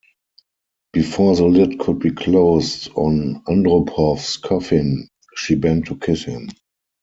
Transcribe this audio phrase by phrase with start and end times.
[0.93, 6.49] Before the lid could be closed on Andropov's coffin, she bent to kiss him.